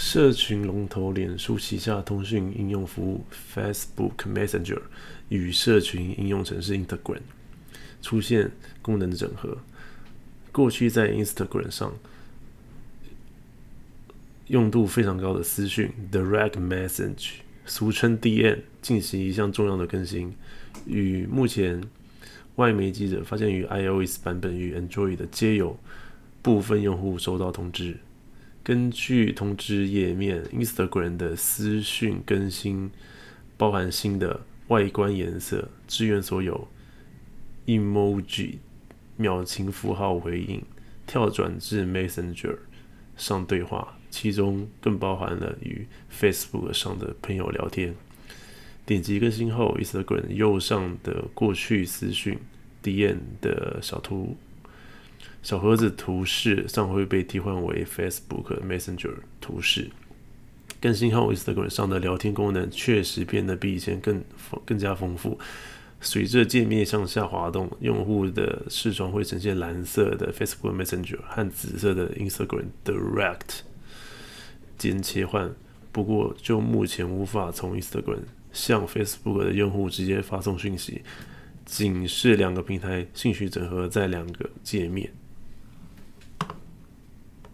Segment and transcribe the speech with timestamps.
[0.00, 3.22] 社群龙头脸书旗下通讯应用服务
[3.54, 4.80] Facebook Messenger
[5.28, 7.20] 与社群应用程式 Instagram
[8.00, 8.50] 出现
[8.80, 9.58] 功能整合。
[10.50, 11.92] 过去在 Instagram 上
[14.46, 17.32] 用度非常高的私讯 Direct Message，
[17.66, 20.34] 俗称 DM，进行一项重要的更新，
[20.86, 21.84] 与目前
[22.56, 25.78] 外媒记者发现于 iOS 版本与 Android 的皆有
[26.40, 27.98] 部分用户收到通知。
[28.62, 32.90] 根据通知页面，Instagram 的私讯更新
[33.56, 36.68] 包含新的外观颜色，支援所有
[37.66, 38.58] emoji
[39.16, 40.62] 表情符号回应，
[41.06, 42.58] 跳转至 Messenger
[43.16, 47.94] 上对话，其中更包含了与 Facebook 上的朋友聊天。
[48.84, 52.38] 点击更新后，Instagram 右上的过去私讯
[52.82, 54.36] DM 的小图。
[55.42, 59.90] 小盒子图示上会被替换为 Facebook Messenger 图示。
[60.80, 64.22] 更新后，Instagram 上的聊天功能确实变得比以前更
[64.64, 65.38] 更加丰富。
[66.00, 73.60] 随着界面向下滑动，用户的视窗会呈现蓝色的 Facebook Messenger 和紫色的 Instagram Direct
[74.78, 75.52] 间切换。
[75.92, 78.20] 不过，就目前无法从 Instagram
[78.52, 81.02] 向 Facebook 的用户直接发送讯息，
[81.70, 85.08] 仅是两个平台兴趣整合在两个界面。